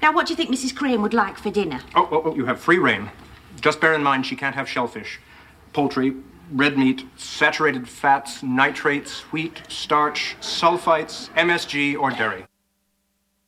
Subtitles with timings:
[0.00, 0.74] Now, what do you think Mrs.
[0.74, 1.80] Crane would like for dinner?
[1.94, 3.10] Oh, oh, oh, you have free reign.
[3.60, 5.18] Just bear in mind she can't have shellfish,
[5.72, 6.14] poultry,
[6.52, 12.46] red meat, saturated fats, nitrates, wheat, starch, sulfites, MSG, or dairy.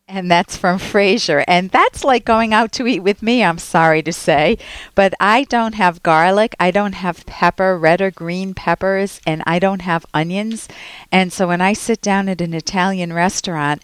[0.09, 1.45] And that's from Frasier.
[1.47, 4.59] And that's like going out to eat with me, I'm sorry to say.
[4.97, 9.61] But I don't have garlic, I don't have pepper, red or green peppers, and I
[9.61, 10.69] don't have onions.
[11.13, 13.83] And so when I sit down at an Italian restaurant,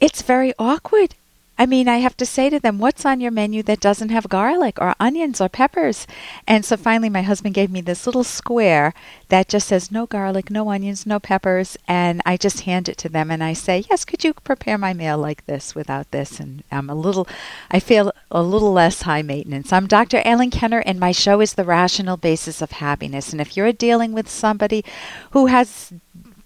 [0.00, 1.14] it's very awkward
[1.56, 4.28] I mean, I have to say to them, what's on your menu that doesn't have
[4.28, 6.06] garlic or onions or peppers?
[6.48, 8.92] And so finally, my husband gave me this little square
[9.28, 11.76] that just says no garlic, no onions, no peppers.
[11.86, 14.94] And I just hand it to them and I say, yes, could you prepare my
[14.94, 16.40] meal like this without this?
[16.40, 17.28] And I'm a little,
[17.70, 19.72] I feel a little less high maintenance.
[19.72, 20.22] I'm Dr.
[20.24, 23.30] Ellen Kenner, and my show is The Rational Basis of Happiness.
[23.30, 24.84] And if you're dealing with somebody
[25.30, 25.92] who has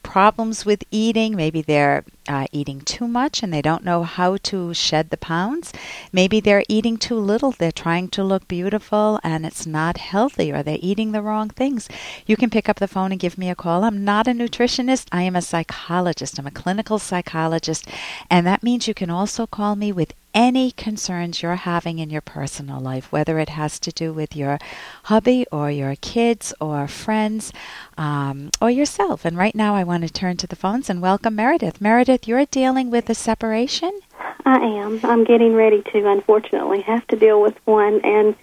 [0.09, 1.37] problems with eating.
[1.37, 5.71] Maybe they're uh, eating too much and they don't know how to shed the pounds.
[6.13, 7.53] Maybe they're eating too little.
[7.53, 11.91] They're trying to look beautiful and it's not healthy or they're eating the wrong things.
[12.25, 13.85] You can pick up the phone and give me a call.
[13.85, 16.39] I'm not a nutritionist, I am a psychologist.
[16.39, 17.87] I'm a clinical psychologist.
[18.31, 22.21] And that means you can also call me with any concerns you're having in your
[22.21, 24.57] personal life, whether it has to do with your
[25.03, 27.53] hubby or your kids or friends
[27.97, 29.25] um, or yourself.
[29.25, 31.81] And right now, I want to turn to the phones and welcome Meredith.
[31.81, 33.99] Meredith, you're dealing with a separation?
[34.47, 35.01] I am.
[35.03, 38.37] I'm getting ready to, unfortunately, have to deal with one, and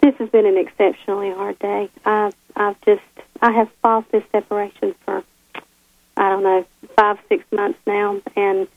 [0.00, 1.90] this has been an exceptionally hard day.
[2.04, 3.02] I've, I've just,
[3.42, 5.24] I have fought this separation for,
[6.16, 6.64] I don't know,
[6.96, 8.68] five, six months now, and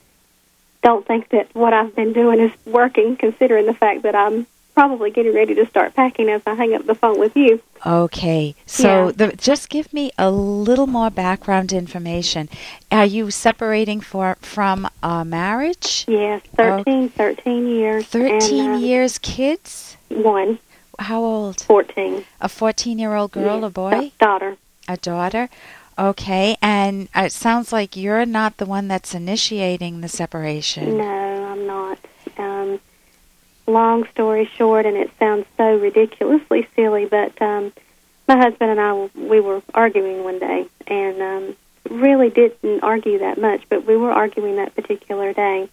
[0.81, 5.11] don't think that what I've been doing is working, considering the fact that I'm probably
[5.11, 7.61] getting ready to start packing as I hang up the phone with you.
[7.85, 9.11] Okay, so yeah.
[9.11, 12.49] the, just give me a little more background information.
[12.91, 16.05] Are you separating for from a marriage?
[16.07, 18.05] Yes, 13, 13 years.
[18.05, 19.97] 13 and, uh, years, kids?
[20.09, 20.59] One.
[20.99, 21.61] How old?
[21.61, 22.23] 14.
[22.39, 23.91] A 14 year old girl, yes, a boy?
[23.91, 24.57] A daughter.
[24.87, 25.49] A daughter.
[26.01, 30.97] Okay, and it sounds like you're not the one that's initiating the separation.
[30.97, 31.99] No, I'm not.
[32.39, 32.79] Um,
[33.67, 37.71] long story short, and it sounds so ridiculously silly, but um,
[38.27, 41.55] my husband and I we were arguing one day, and um,
[41.87, 45.69] really didn't argue that much, but we were arguing that particular day,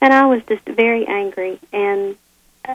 [0.00, 2.16] and I was just very angry and
[2.66, 2.74] uh,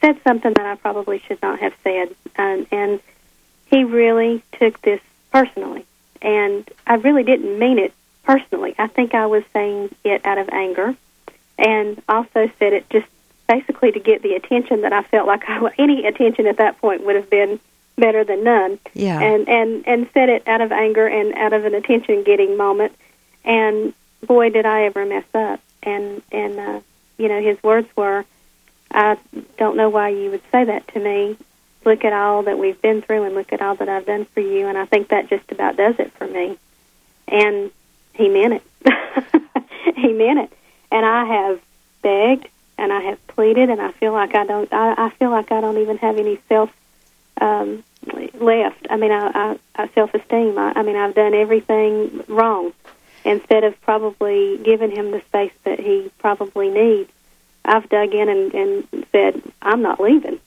[0.00, 3.00] said something that I probably should not have said, um, and
[3.66, 5.00] he really took this
[5.32, 5.84] personally
[6.22, 7.92] and I really didn't mean it
[8.24, 8.74] personally.
[8.78, 10.94] I think I was saying it out of anger,
[11.58, 13.06] and also said it just
[13.48, 17.04] basically to get the attention that I felt like I, any attention at that point
[17.04, 17.58] would have been
[17.96, 18.78] better than none.
[18.94, 19.20] Yeah.
[19.20, 22.92] And and and said it out of anger and out of an attention getting moment.
[23.44, 23.94] And
[24.26, 25.60] boy, did I ever mess up.
[25.82, 26.80] And and uh,
[27.16, 28.24] you know, his words were,
[28.90, 29.16] "I
[29.56, 31.36] don't know why you would say that to me
[31.84, 34.40] look at all that we've been through and look at all that I've done for
[34.40, 34.66] you.
[34.66, 36.58] And I think that just about does it for me.
[37.26, 37.70] And
[38.14, 39.44] he meant it.
[39.96, 40.52] he meant it.
[40.90, 41.60] And I have
[42.02, 45.52] begged and I have pleaded and I feel like I don't, I, I feel like
[45.52, 46.70] I don't even have any self,
[47.40, 47.84] um,
[48.34, 48.86] left.
[48.90, 50.58] I mean, I, I, I self-esteem.
[50.58, 52.72] I, I mean, I've done everything wrong.
[53.24, 57.10] Instead of probably giving him the space that he probably needs,
[57.64, 60.40] I've dug in and, and said, I'm not leaving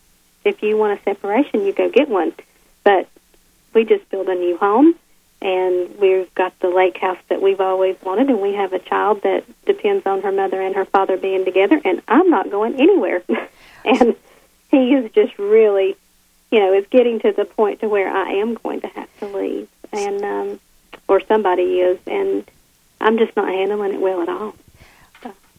[0.43, 2.33] if you want a separation, you go get one.
[2.83, 3.07] But
[3.73, 4.95] we just built a new home,
[5.41, 9.21] and we've got the lake house that we've always wanted, and we have a child
[9.23, 13.23] that depends on her mother and her father being together, and I'm not going anywhere.
[13.85, 14.15] and
[14.69, 15.95] he is just really,
[16.51, 19.27] you know, it's getting to the point to where I am going to have to
[19.27, 20.59] leave, and um,
[21.07, 22.49] or somebody is, and
[22.99, 24.55] I'm just not handling it well at all.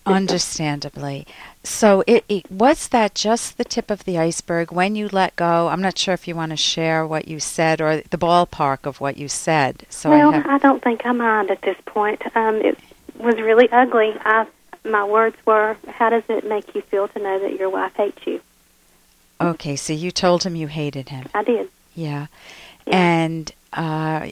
[0.05, 1.27] Understandably.
[1.63, 5.69] So it, it, was that just the tip of the iceberg when you let go?
[5.69, 9.01] I'm not sure if you want to share what you said or the ballpark of
[9.01, 9.87] what you said.
[9.89, 10.47] So well, I, have...
[10.47, 12.21] I don't think I mind at this point.
[12.37, 12.79] Um, it
[13.17, 14.15] was really ugly.
[14.25, 14.47] I,
[14.85, 18.27] my words were, "How does it make you feel to know that your wife hates
[18.27, 18.41] you?"
[19.41, 21.29] Okay, so you told him you hated him.
[21.35, 21.69] I did.
[21.95, 22.27] Yeah,
[22.87, 22.97] yeah.
[22.97, 24.31] and uh,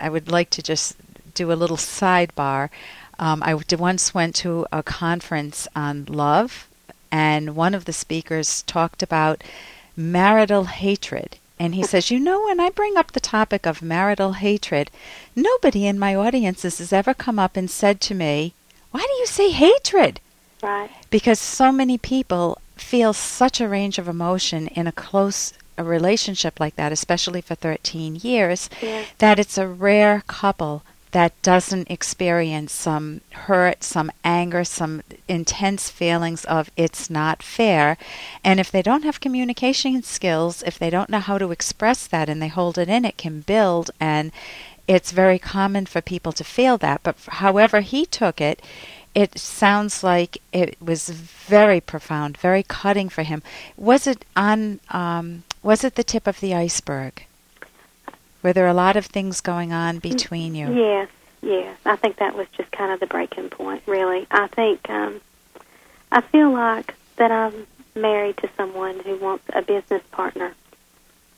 [0.00, 0.96] I would like to just
[1.34, 2.70] do a little sidebar.
[3.18, 6.68] Um, I once went to a conference on love,
[7.10, 9.42] and one of the speakers talked about
[9.96, 11.38] marital hatred.
[11.58, 14.90] And he says, You know, when I bring up the topic of marital hatred,
[15.36, 18.54] nobody in my audiences has ever come up and said to me,
[18.90, 20.20] Why do you say hatred?
[20.62, 20.90] Right.
[21.10, 26.60] Because so many people feel such a range of emotion in a close a relationship
[26.60, 29.04] like that, especially for 13 years, yeah.
[29.18, 30.82] that it's a rare couple
[31.14, 37.96] that doesn't experience some hurt, some anger, some intense feelings of it's not fair.
[38.42, 42.28] And if they don't have communication skills, if they don't know how to express that
[42.28, 44.32] and they hold it in, it can build and
[44.88, 47.04] it's very common for people to feel that.
[47.04, 48.60] But however he took it,
[49.14, 53.40] it sounds like it was very profound, very cutting for him.
[53.76, 54.80] Was it on?
[54.90, 57.24] Um, was it the tip of the iceberg?
[58.44, 60.70] Were there a lot of things going on between you?
[60.70, 61.08] Yes,
[61.40, 61.78] yes.
[61.86, 63.82] I think that was just kind of the breaking point.
[63.86, 65.22] Really, I think um,
[66.12, 70.54] I feel like that I'm married to someone who wants a business partner.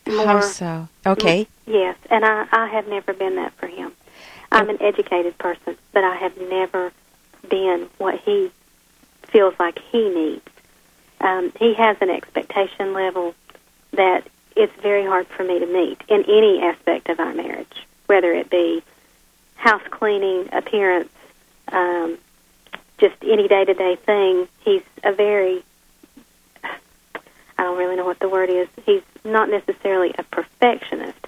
[0.04, 0.88] More, How so?
[1.06, 1.46] Okay.
[1.64, 3.92] Yes, and I, I have never been that for him.
[4.50, 6.92] I'm an educated person, but I have never
[7.48, 8.50] been what he
[9.28, 10.48] feels like he needs.
[11.20, 13.36] Um, he has an expectation level
[13.92, 14.26] that
[14.56, 18.48] it's very hard for me to meet in any aspect of our marriage, whether it
[18.50, 18.82] be
[19.56, 21.12] house cleaning, appearance,
[21.68, 22.18] um,
[22.98, 24.48] just any day to day thing.
[24.60, 25.62] He's a very,
[26.64, 28.68] I don't really know what the word is.
[28.86, 31.26] He's not necessarily a perfectionist,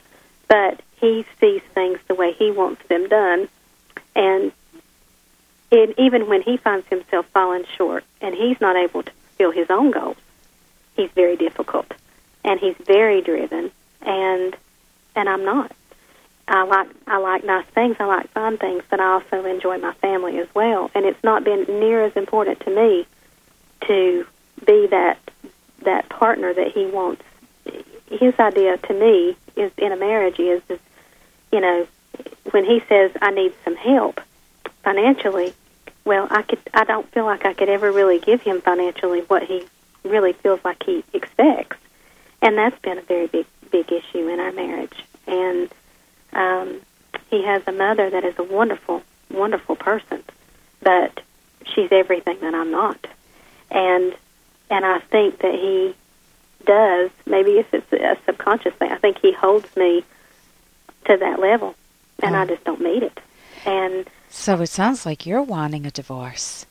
[0.48, 3.48] but he sees things the way he wants them done.
[4.16, 4.52] And
[5.70, 9.68] it, even when he finds himself falling short and he's not able to fulfill his
[9.68, 10.16] own goals,
[10.96, 11.92] he's very difficult
[12.44, 13.70] and he's very driven
[14.02, 14.56] and
[15.14, 15.72] and I'm not.
[16.46, 19.92] I like I like nice things, I like fun things, but I also enjoy my
[19.94, 20.90] family as well.
[20.94, 23.06] And it's not been near as important to me
[23.86, 24.26] to
[24.66, 25.18] be that
[25.82, 27.22] that partner that he wants.
[28.10, 30.78] His idea to me is in a marriage is, is
[31.52, 31.86] you know,
[32.50, 34.20] when he says I need some help
[34.82, 35.52] financially,
[36.04, 39.42] well, I could I don't feel like I could ever really give him financially what
[39.42, 39.66] he
[40.04, 41.76] really feels like he expects
[42.42, 45.04] and that's been a very big big issue in our marriage.
[45.26, 45.68] And
[46.32, 46.80] um,
[47.30, 50.22] he has a mother that is a wonderful, wonderful person,
[50.80, 51.20] but
[51.66, 53.06] she's everything that I'm not.
[53.70, 54.14] And
[54.70, 55.94] and I think that he
[56.64, 57.10] does.
[57.26, 60.04] Maybe if it's a subconscious thing, I think he holds me
[61.06, 61.74] to that level,
[62.22, 62.40] and oh.
[62.40, 63.20] I just don't meet it.
[63.66, 66.66] And so it sounds like you're wanting a divorce.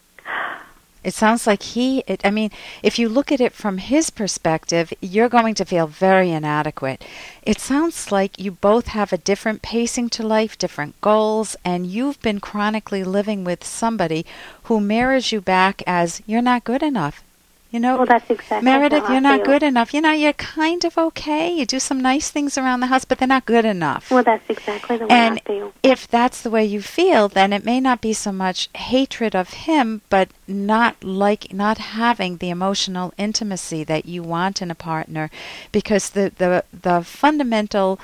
[1.03, 2.51] It sounds like he, it, I mean,
[2.83, 7.03] if you look at it from his perspective, you're going to feel very inadequate.
[7.43, 12.21] It sounds like you both have a different pacing to life, different goals, and you've
[12.21, 14.25] been chronically living with somebody
[14.63, 17.23] who mirrors you back as you're not good enough.
[17.69, 19.93] You know, well, that's exactly Meredith, you're not good enough.
[19.93, 21.51] You know, you're kind of okay.
[21.51, 24.09] You do some nice things around the house, but they're not good enough.
[24.09, 25.73] Well, that's exactly the way and I feel.
[25.83, 29.49] if that's the way you feel, then it may not be so much hatred of
[29.49, 35.29] him, but not like not having the emotional intimacy that you want in a partner,
[35.73, 37.99] because the the the fundamental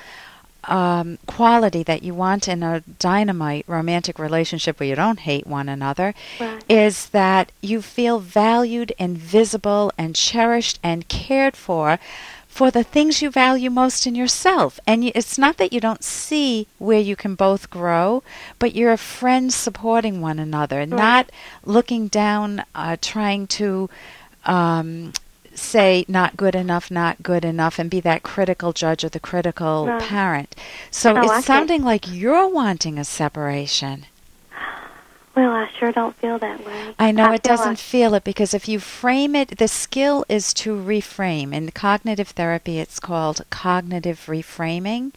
[0.68, 5.68] um, quality that you want in a dynamite romantic relationship where you don't hate one
[5.68, 6.62] another right.
[6.68, 11.98] is that you feel valued and visible and cherished and cared for
[12.54, 14.78] for the things you value most in yourself.
[14.86, 18.22] And it's not that you don't see where you can both grow,
[18.60, 20.88] but you're friends supporting one another, right.
[20.88, 21.32] not
[21.64, 23.90] looking down, uh, trying to
[24.44, 25.12] um,
[25.54, 29.86] say not good enough, not good enough, and be that critical judge or the critical
[29.86, 30.02] right.
[30.02, 30.54] parent.
[30.90, 34.06] So oh, it's sounding like you're wanting a separation.
[35.34, 36.94] Well, I sure don't feel that way.
[36.96, 39.66] I know I it feel doesn't like feel it because if you frame it, the
[39.66, 41.52] skill is to reframe.
[41.52, 45.12] In cognitive therapy, it's called cognitive reframing.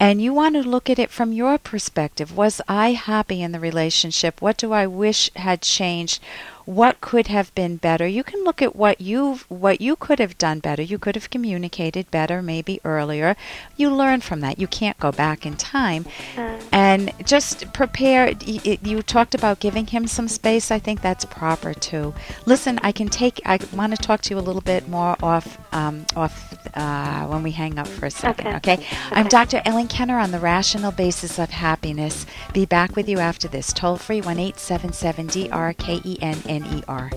[0.00, 2.36] And you want to look at it from your perspective.
[2.36, 4.42] Was I happy in the relationship?
[4.42, 6.20] What do I wish had changed?
[6.66, 8.06] What could have been better.
[8.06, 10.82] You can look at what you what you could have done better.
[10.82, 13.36] You could have communicated better maybe earlier.
[13.76, 14.58] You learn from that.
[14.58, 16.06] You can't go back in time.
[16.36, 20.70] Uh, and just prepare you talked about giving him some space.
[20.70, 22.14] I think that's proper too.
[22.46, 25.58] Listen, I can take I want to talk to you a little bit more off
[25.72, 28.74] um, off uh, when we hang up for a second, okay.
[28.74, 28.86] okay?
[29.10, 29.62] I'm Dr.
[29.64, 32.26] Ellen Kenner on the rational basis of happiness.
[32.52, 33.72] Be back with you after this.
[33.72, 37.10] Toll free 1 877 DRKEN N E R.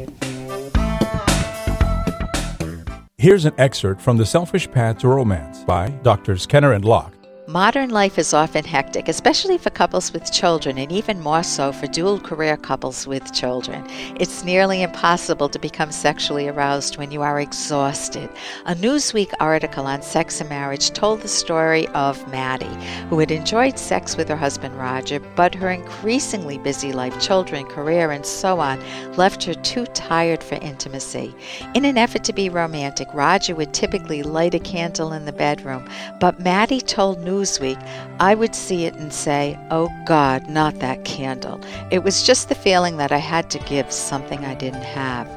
[3.20, 6.46] Here's an excerpt from The Selfish Path to Romance by Drs.
[6.46, 7.17] Kenner and Locke.
[7.50, 11.88] Modern life is often hectic, especially for couples with children, and even more so for
[11.88, 13.86] dual career couples with children.
[14.20, 18.30] It's nearly impossible to become sexually aroused when you are exhausted.
[18.66, 22.66] A Newsweek article on sex and marriage told the story of Maddie,
[23.10, 28.12] who had enjoyed sex with her husband Roger, but her increasingly busy life, children, career,
[28.12, 28.84] and so on,
[29.16, 31.34] left her too tired for intimacy.
[31.76, 35.88] In an effort to be romantic, Roger would typically light a candle in the bedroom,
[36.20, 37.82] but Maddie told Newsweek Newsweek,
[38.20, 41.62] I would see it and say, Oh God, not that candle.
[41.92, 45.28] It was just the feeling that I had to give something I didn't have.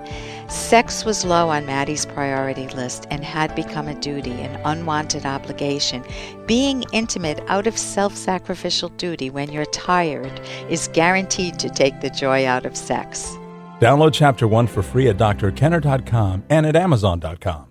[0.50, 6.02] Sex was low on Maddie's priority list and had become a duty, an unwanted obligation.
[6.46, 12.10] Being intimate out of self sacrificial duty when you're tired is guaranteed to take the
[12.10, 13.30] joy out of sex.
[13.78, 17.69] Download Chapter 1 for free at drkenner.com and at amazon.com.